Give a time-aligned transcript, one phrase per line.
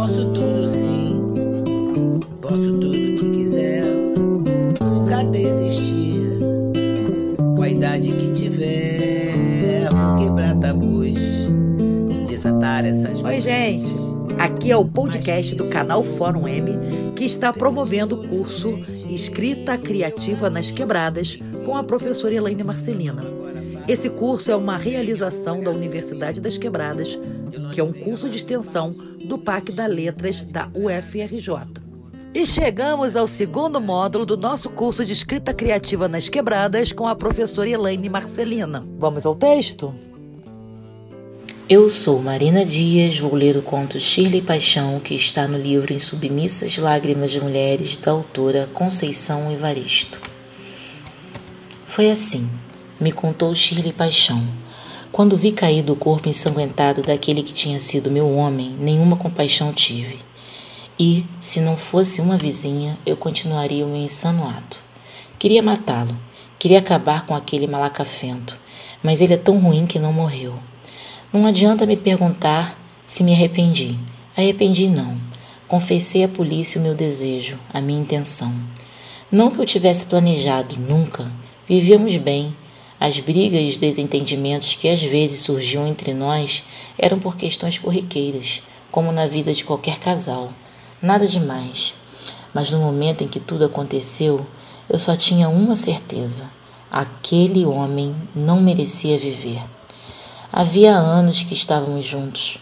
[0.00, 3.84] posso tudo sim, posso tudo que quiser,
[4.80, 6.38] nunca desistir.
[7.54, 11.20] Com a idade que tiver, vou quebrar tabus,
[12.26, 13.90] desatar essas Oi, gente.
[14.38, 20.48] Aqui é o podcast do canal Fórum M que está promovendo o curso Escrita Criativa
[20.48, 23.39] nas Quebradas com a professora Elaine Marcelina.
[23.90, 27.18] Esse curso é uma realização da Universidade das Quebradas,
[27.72, 28.94] que é um curso de extensão
[29.24, 31.66] do PAC da Letras da UFRJ.
[32.32, 37.16] E chegamos ao segundo módulo do nosso curso de escrita criativa nas quebradas com a
[37.16, 38.86] professora Elaine Marcelina.
[38.96, 39.92] Vamos ao texto?
[41.68, 45.98] Eu sou Marina Dias, vou ler o conto Shirley Paixão, que está no livro Em
[45.98, 50.20] Submissas Lágrimas de Mulheres, da autora Conceição Evaristo.
[51.88, 52.48] Foi assim,
[53.00, 54.46] me contou Shirley Paixão.
[55.10, 60.18] Quando vi caído o corpo ensanguentado daquele que tinha sido meu homem, nenhuma compaixão tive.
[60.98, 64.76] E, se não fosse uma vizinha, eu continuaria o meu insano ato.
[65.38, 66.14] Queria matá-lo,
[66.58, 68.58] queria acabar com aquele malacafento,
[69.02, 70.54] mas ele é tão ruim que não morreu.
[71.32, 73.98] Não adianta me perguntar se me arrependi.
[74.36, 75.18] Arrependi não.
[75.66, 78.52] Confessei à polícia o meu desejo, a minha intenção.
[79.32, 81.32] Não que eu tivesse planejado, nunca.
[81.66, 82.54] Vivíamos bem.
[83.00, 86.62] As brigas e os desentendimentos que às vezes surgiam entre nós
[86.98, 88.60] eram por questões corriqueiras,
[88.92, 90.52] como na vida de qualquer casal.
[91.00, 91.94] Nada demais.
[92.52, 94.46] Mas no momento em que tudo aconteceu,
[94.86, 96.50] eu só tinha uma certeza:
[96.90, 99.62] aquele homem não merecia viver.
[100.52, 102.58] Havia anos que estávamos juntos.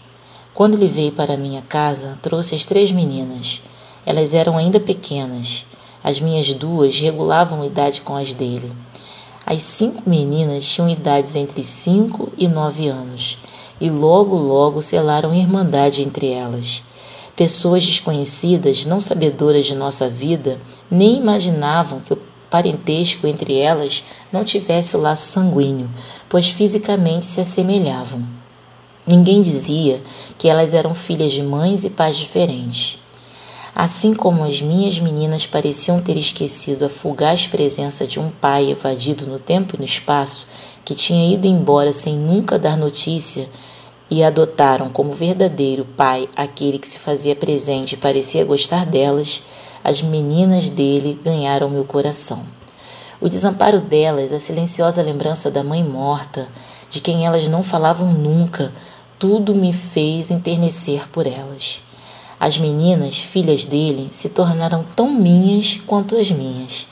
[0.53, 3.61] Quando ele veio para minha casa, trouxe as três meninas.
[4.05, 5.65] Elas eram ainda pequenas.
[6.01, 8.71] As minhas duas regulavam idade com as dele.
[9.49, 13.39] As cinco meninas tinham idades entre cinco e nove anos,
[13.81, 16.83] e logo, logo selaram irmandade entre elas.
[17.35, 24.45] Pessoas desconhecidas, não sabedoras de nossa vida, nem imaginavam que o parentesco entre elas não
[24.45, 25.89] tivesse o laço sanguíneo,
[26.29, 28.23] pois fisicamente se assemelhavam.
[29.03, 30.03] Ninguém dizia
[30.37, 32.99] que elas eram filhas de mães e pais diferentes.
[33.81, 39.25] Assim como as minhas meninas pareciam ter esquecido a fugaz presença de um pai evadido
[39.25, 40.49] no tempo e no espaço,
[40.83, 43.47] que tinha ido embora sem nunca dar notícia,
[44.11, 49.41] e adotaram como verdadeiro pai aquele que se fazia presente e parecia gostar delas,
[49.81, 52.43] as meninas dele ganharam meu coração.
[53.21, 56.49] O desamparo delas, a silenciosa lembrança da mãe morta,
[56.89, 58.73] de quem elas não falavam nunca,
[59.17, 61.81] tudo me fez enternecer por elas.
[62.39, 66.87] As meninas, filhas dele, se tornaram tão minhas quanto as minhas.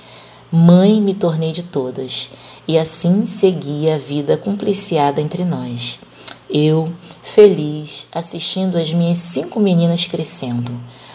[0.52, 2.30] Mãe me tornei de todas,
[2.68, 6.00] e assim seguia a vida compliciada entre nós.
[6.50, 6.92] Eu,
[7.24, 10.72] feliz, assistindo as minhas cinco meninas crescendo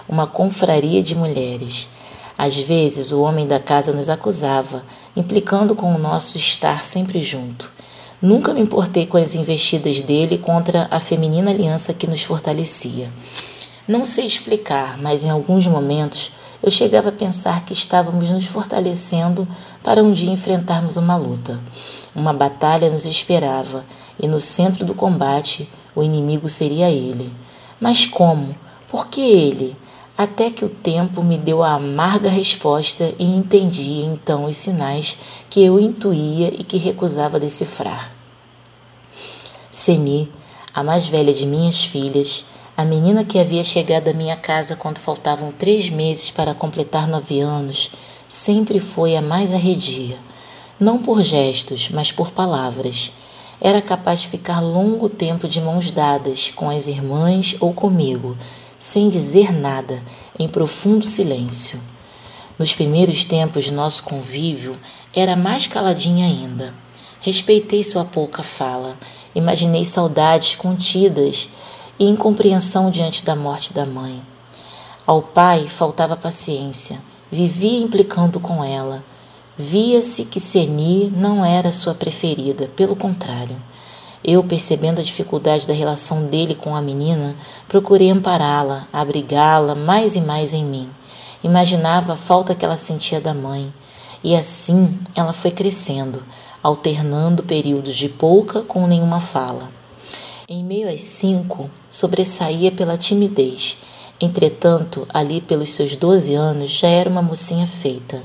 [0.08, 1.88] uma confraria de mulheres.
[2.36, 4.84] Às vezes o homem da casa nos acusava,
[5.16, 7.72] implicando com o nosso estar sempre junto.
[8.20, 13.10] Nunca me importei com as investidas dele contra a feminina aliança que nos fortalecia.
[13.86, 16.30] Não sei explicar, mas em alguns momentos
[16.62, 19.46] eu chegava a pensar que estávamos nos fortalecendo
[19.82, 21.60] para um dia enfrentarmos uma luta.
[22.14, 23.84] Uma batalha nos esperava
[24.20, 27.32] e no centro do combate o inimigo seria ele.
[27.80, 28.54] Mas como?
[28.88, 29.76] Por que ele?
[30.16, 35.16] até que o tempo me deu a amarga resposta e entendi então os sinais
[35.48, 38.12] que eu intuía e que recusava decifrar.
[39.70, 40.30] Seni,
[40.74, 42.44] a mais velha de minhas filhas,
[42.74, 47.38] a menina que havia chegado à minha casa quando faltavam três meses para completar nove
[47.40, 47.90] anos,
[48.26, 50.16] sempre foi a mais arredia,
[50.80, 53.12] não por gestos, mas por palavras.
[53.60, 58.38] Era capaz de ficar longo tempo de mãos dadas com as irmãs ou comigo,
[58.78, 60.02] sem dizer nada,
[60.38, 61.78] em profundo silêncio.
[62.58, 64.76] Nos primeiros tempos nosso convívio,
[65.14, 66.74] era mais caladinha ainda.
[67.20, 68.96] Respeitei sua pouca fala,
[69.34, 71.48] imaginei saudades contidas
[72.02, 74.20] e incompreensão diante da morte da mãe.
[75.06, 76.98] Ao pai faltava paciência,
[77.30, 79.04] vivia implicando com ela.
[79.56, 83.56] Via-se que Seni não era sua preferida, pelo contrário.
[84.24, 87.36] Eu, percebendo a dificuldade da relação dele com a menina,
[87.68, 90.90] procurei ampará-la, abrigá-la mais e mais em mim.
[91.44, 93.72] Imaginava a falta que ela sentia da mãe.
[94.24, 96.20] E assim ela foi crescendo,
[96.60, 99.81] alternando períodos de pouca com nenhuma fala.
[100.54, 103.78] Em meio às cinco, sobressaía pela timidez.
[104.20, 108.22] Entretanto, ali pelos seus doze anos, já era uma mocinha feita,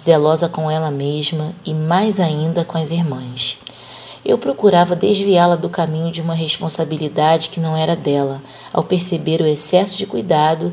[0.00, 3.58] zelosa com ela mesma e mais ainda com as irmãs.
[4.24, 8.40] eu procurava desviá-la do caminho de uma responsabilidade que não era dela,
[8.72, 10.72] ao perceber o excesso de cuidado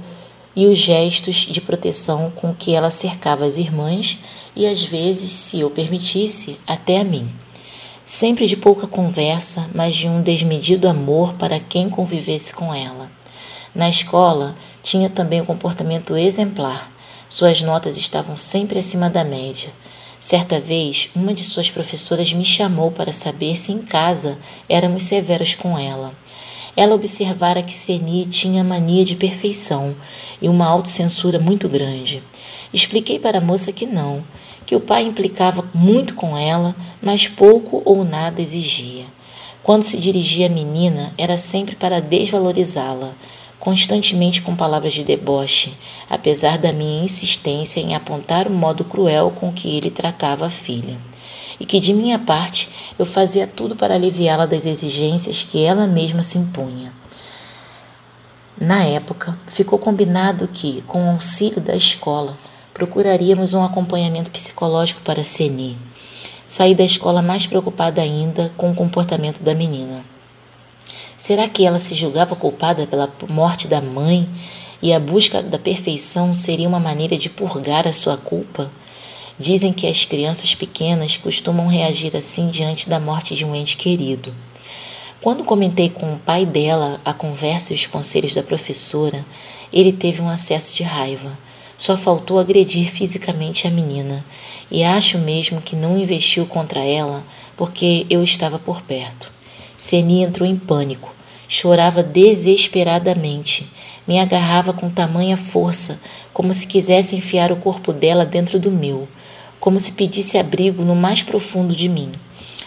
[0.55, 4.19] e os gestos de proteção com que ela cercava as irmãs
[4.55, 7.27] e, às vezes, se eu permitisse, até a mim.
[8.03, 13.11] Sempre de pouca conversa, mas de um desmedido amor para quem convivesse com ela.
[13.75, 16.91] Na escola, tinha também um comportamento exemplar.
[17.29, 19.71] Suas notas estavam sempre acima da média.
[20.19, 24.37] Certa vez, uma de suas professoras me chamou para saber se em casa
[24.67, 26.13] éramos severos com ela.
[26.75, 29.95] Ela observara que Seni tinha mania de perfeição
[30.41, 32.23] e uma autocensura muito grande.
[32.73, 34.23] Expliquei para a moça que não,
[34.65, 39.05] que o pai implicava muito com ela, mas pouco ou nada exigia.
[39.63, 43.15] Quando se dirigia à menina, era sempre para desvalorizá-la,
[43.59, 45.73] constantemente com palavras de deboche,
[46.09, 50.97] apesar da minha insistência em apontar o modo cruel com que ele tratava a filha.
[51.59, 56.23] E que de minha parte eu fazia tudo para aliviá-la das exigências que ela mesma
[56.23, 56.91] se impunha.
[58.59, 62.37] Na época, ficou combinado que, com o auxílio da escola,
[62.73, 65.77] procuraríamos um acompanhamento psicológico para Seni.
[66.47, 70.03] Saí da escola mais preocupada ainda com o comportamento da menina.
[71.17, 74.27] Será que ela se julgava culpada pela morte da mãe
[74.81, 78.71] e a busca da perfeição seria uma maneira de purgar a sua culpa?
[79.37, 84.33] Dizem que as crianças pequenas costumam reagir assim diante da morte de um ente querido.
[85.21, 89.23] Quando comentei com o pai dela a conversa e os conselhos da professora,
[89.71, 91.37] ele teve um acesso de raiva.
[91.81, 94.23] Só faltou agredir fisicamente a menina,
[94.69, 97.25] e acho mesmo que não investiu contra ela
[97.57, 99.33] porque eu estava por perto.
[99.79, 101.11] Seni entrou em pânico,
[101.47, 103.67] chorava desesperadamente,
[104.07, 105.99] me agarrava com tamanha força,
[106.31, 109.07] como se quisesse enfiar o corpo dela dentro do meu,
[109.59, 112.11] como se pedisse abrigo no mais profundo de mim.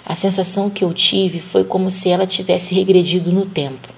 [0.05, 3.94] A sensação que eu tive foi como se ela tivesse regredido no tempo.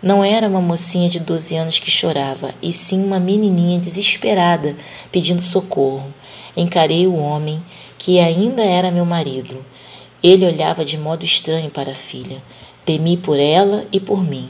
[0.00, 4.76] Não era uma mocinha de 12 anos que chorava, e sim uma menininha desesperada
[5.10, 6.14] pedindo socorro.
[6.56, 7.60] Encarei o homem,
[7.98, 9.64] que ainda era meu marido.
[10.22, 12.40] Ele olhava de modo estranho para a filha.
[12.84, 14.48] Temi por ela e por mim.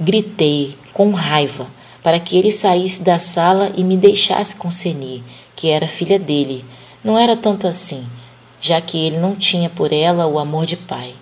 [0.00, 1.70] Gritei, com raiva,
[2.02, 5.22] para que ele saísse da sala e me deixasse com Seni,
[5.54, 6.64] que era filha dele.
[7.04, 8.06] Não era tanto assim,
[8.60, 11.14] já que ele não tinha por ela o amor de pai.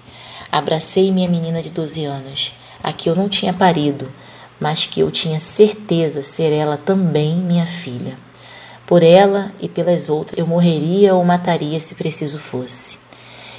[0.50, 2.52] Abracei minha menina de 12 anos,
[2.84, 4.12] a que eu não tinha parido,
[4.60, 8.16] mas que eu tinha certeza ser ela também minha filha.
[8.86, 13.02] Por ela e pelas outras eu morreria ou mataria se preciso fosse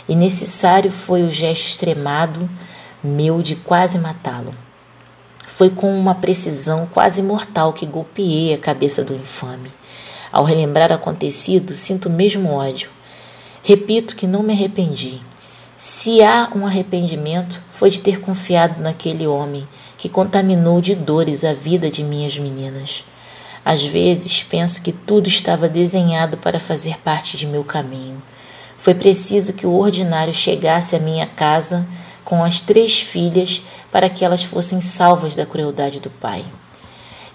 [0.08, 2.50] e necessário foi o gesto extremado
[3.04, 4.54] meu de quase matá-lo.
[5.48, 9.72] Foi com uma precisão quase mortal que golpeei a cabeça do infame.
[10.32, 12.90] Ao relembrar o acontecido, sinto mesmo ódio.
[13.64, 15.22] Repito que não me arrependi.
[15.78, 19.68] Se há um arrependimento, foi de ter confiado naquele homem
[19.98, 23.04] que contaminou de dores a vida de minhas meninas.
[23.64, 28.22] Às vezes penso que tudo estava desenhado para fazer parte de meu caminho
[28.86, 31.88] foi preciso que o ordinário chegasse à minha casa
[32.24, 36.46] com as três filhas para que elas fossem salvas da crueldade do pai.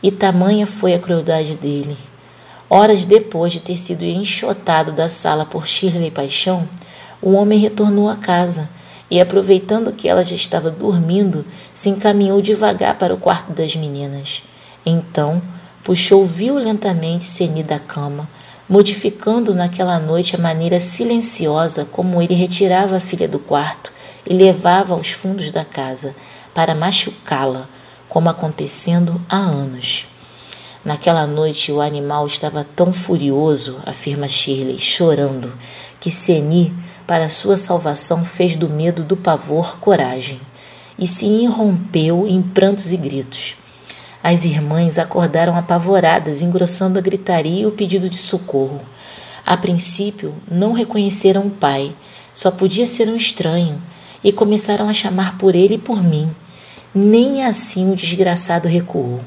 [0.00, 1.98] E tamanha foi a crueldade dele.
[2.68, 6.68] Horas depois de ter sido enxotado da sala por Shirley Paixão,
[7.22, 8.68] o homem retornou à casa
[9.10, 11.44] e, aproveitando que ela já estava dormindo,
[11.74, 14.42] se encaminhou devagar para o quarto das meninas.
[14.86, 15.42] Então,
[15.84, 18.28] puxou violentamente Seni da cama,
[18.68, 23.92] modificando naquela noite a maneira silenciosa como ele retirava a filha do quarto
[24.24, 26.14] e levava aos fundos da casa
[26.54, 27.68] para machucá-la,
[28.08, 30.06] como acontecendo há anos.
[30.84, 35.52] Naquela noite o animal estava tão furioso, afirma Shirley, chorando,
[36.00, 36.72] que Seni,
[37.10, 40.40] para sua salvação, fez do medo do pavor coragem
[40.96, 43.56] e se irrompeu em prantos e gritos.
[44.22, 48.80] As irmãs acordaram apavoradas, engrossando a gritaria e o pedido de socorro.
[49.44, 51.96] A princípio, não reconheceram o pai,
[52.32, 53.82] só podia ser um estranho,
[54.22, 56.32] e começaram a chamar por ele e por mim.
[56.94, 59.20] Nem assim o desgraçado recuou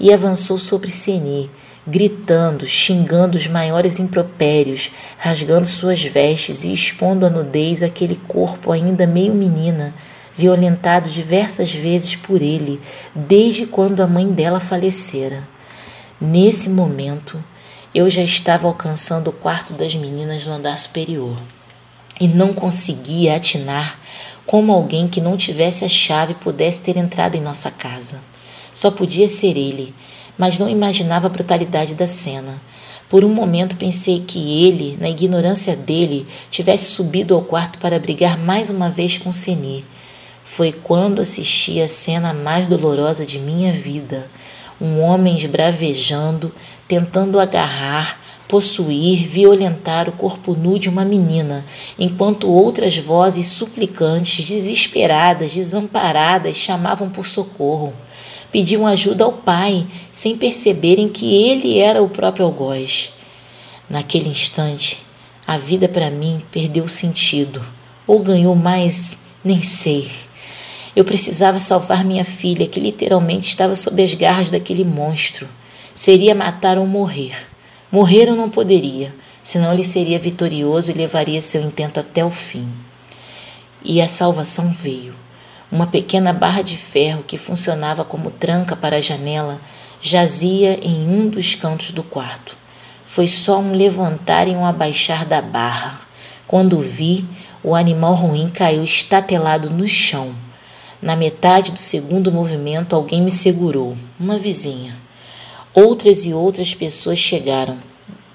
[0.00, 1.48] e avançou sobre Seni,
[1.86, 9.06] gritando, xingando os maiores impropérios, rasgando suas vestes e expondo a nudez aquele corpo ainda
[9.06, 9.94] meio menina,
[10.34, 12.80] violentado diversas vezes por ele,
[13.14, 15.48] desde quando a mãe dela falecera.
[16.20, 17.42] Nesse momento,
[17.94, 21.36] eu já estava alcançando o quarto das meninas no andar superior
[22.20, 23.98] e não conseguia atinar
[24.46, 28.20] como alguém que não tivesse a chave pudesse ter entrado em nossa casa.
[28.72, 29.94] Só podia ser ele,
[30.40, 32.62] mas não imaginava a brutalidade da cena.
[33.10, 38.38] Por um momento pensei que ele, na ignorância dele, tivesse subido ao quarto para brigar
[38.38, 39.84] mais uma vez com Seni.
[40.42, 44.30] Foi quando assisti a cena mais dolorosa de minha vida.
[44.80, 46.50] Um homem esbravejando,
[46.88, 48.18] tentando agarrar,
[48.48, 51.66] possuir, violentar o corpo nu de uma menina,
[51.98, 57.92] enquanto outras vozes suplicantes, desesperadas, desamparadas, chamavam por socorro
[58.50, 63.12] pediam ajuda ao pai, sem perceberem que ele era o próprio algoz.
[63.88, 65.02] Naquele instante,
[65.46, 67.64] a vida para mim perdeu sentido,
[68.06, 70.08] ou ganhou mais, nem sei.
[70.94, 75.48] Eu precisava salvar minha filha, que literalmente estava sob as garras daquele monstro.
[75.94, 77.34] Seria matar ou morrer.
[77.90, 82.72] Morrer eu não poderia, senão ele seria vitorioso e levaria seu intento até o fim.
[83.84, 85.14] E a salvação veio.
[85.70, 89.60] Uma pequena barra de ferro que funcionava como tranca para a janela
[90.00, 92.56] jazia em um dos cantos do quarto.
[93.04, 96.00] Foi só um levantar e um abaixar da barra.
[96.46, 97.24] Quando vi,
[97.62, 100.34] o animal ruim caiu estatelado no chão.
[101.00, 104.96] Na metade do segundo movimento, alguém me segurou, uma vizinha.
[105.72, 107.78] Outras e outras pessoas chegaram,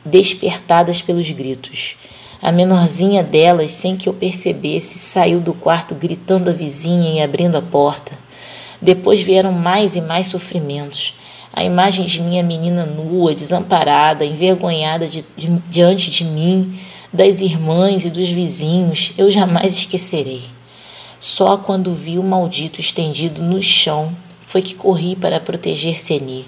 [0.05, 1.97] despertadas pelos gritos.
[2.41, 7.55] A menorzinha delas, sem que eu percebesse, saiu do quarto gritando a vizinha e abrindo
[7.55, 8.17] a porta.
[8.81, 11.13] Depois vieram mais e mais sofrimentos.
[11.51, 16.77] A imagem de minha menina nua, desamparada, envergonhada de, de, diante de mim,
[17.13, 20.43] das irmãs e dos vizinhos, eu jamais esquecerei.
[21.17, 26.47] Só quando vi o maldito estendido no chão foi que corri para proteger Seni,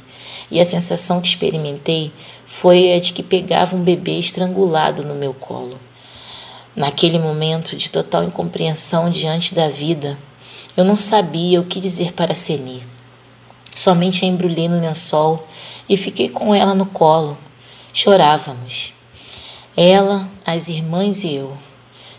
[0.49, 2.11] e a sensação que experimentei
[2.45, 5.79] foi a de que pegava um bebê estrangulado no meu colo.
[6.75, 10.17] Naquele momento de total incompreensão diante da vida,
[10.75, 12.83] eu não sabia o que dizer para Seni.
[13.75, 15.47] Somente a embrulhei no lençol
[15.89, 17.37] e fiquei com ela no colo.
[17.91, 18.93] Chorávamos.
[19.75, 21.57] Ela, as irmãs e eu.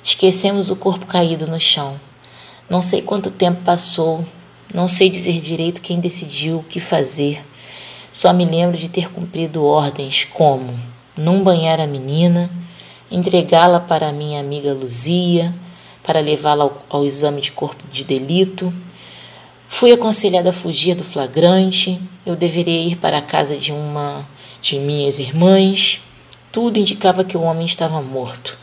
[0.03, 2.01] Esquecemos o corpo caído no chão.
[2.69, 4.25] Não sei quanto tempo passou,
[4.73, 7.45] não sei dizer direito quem decidiu o que fazer.
[8.13, 10.79] Só me lembro de ter cumprido ordens como
[11.17, 12.51] não banhar a menina,
[13.11, 15.55] entregá-la para minha amiga Luzia,
[16.03, 18.73] para levá-la ao, ao, exame de corpo de delito.
[19.69, 22.01] Fui aconselhada a fugir do flagrante.
[22.25, 24.27] Eu deveria ir para a casa de uma
[24.63, 26.01] de minhas irmãs.
[26.53, 28.59] Tudo indicava que o homem estava morto.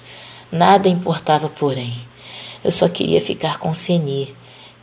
[0.52, 1.94] Nada importava, porém.
[2.64, 4.34] Eu só queria ficar com Seni,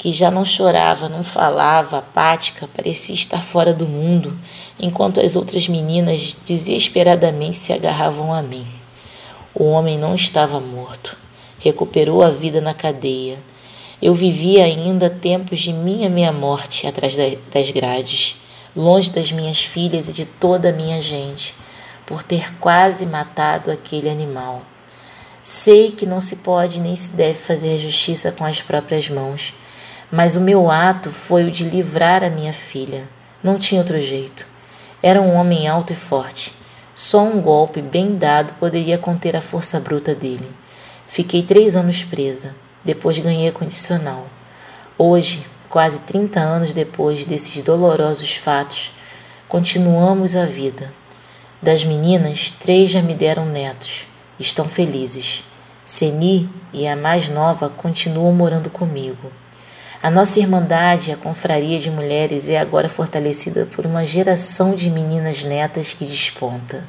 [0.03, 4.37] que já não chorava, não falava, apática, parecia estar fora do mundo,
[4.77, 8.67] enquanto as outras meninas desesperadamente se agarravam a mim.
[9.55, 11.17] O homem não estava morto.
[11.61, 13.39] Recuperou a vida na cadeia.
[14.03, 17.15] Eu vivia ainda tempos de minha meia morte atrás
[17.53, 18.35] das grades,
[18.75, 21.55] longe das minhas filhas e de toda a minha gente,
[22.05, 24.63] por ter quase matado aquele animal.
[25.45, 29.55] Sei que não se pode nem se deve fazer justiça com as próprias mãos,
[30.13, 33.09] mas o meu ato foi o de livrar a minha filha.
[33.43, 34.47] Não tinha outro jeito.
[35.03, 36.55] Era um homem alto e forte
[36.95, 40.49] só um golpe bem dado poderia conter a força bruta dele.
[41.07, 42.55] Fiquei três anos presa,
[42.85, 44.27] depois ganhei a condicional.
[44.99, 48.93] Hoje, quase 30 anos depois desses dolorosos fatos,
[49.49, 50.93] continuamos a vida.
[51.63, 54.07] Das meninas, três já me deram netos,
[54.39, 55.45] estão felizes.
[55.87, 59.33] Seni e a mais nova continuam morando comigo.
[60.03, 65.45] A nossa irmandade, a confraria de mulheres, é agora fortalecida por uma geração de meninas
[65.45, 66.85] netas que desponta.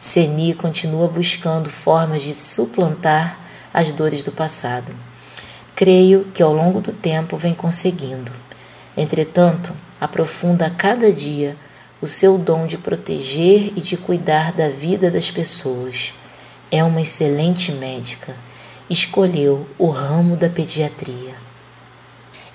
[0.00, 3.38] Seni continua buscando formas de suplantar
[3.74, 4.90] as dores do passado.
[5.76, 8.32] Creio que ao longo do tempo vem conseguindo.
[8.96, 11.58] Entretanto, aprofunda a cada dia
[12.00, 16.14] o seu dom de proteger e de cuidar da vida das pessoas.
[16.70, 18.34] É uma excelente médica.
[18.88, 21.39] Escolheu o ramo da pediatria.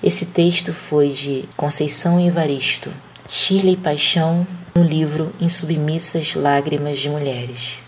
[0.02, 2.92] Esse texto foi de Conceição Evaristo,
[3.28, 7.78] Shirley Paixão, no livro Insubmissas Lágrimas de Mulheres.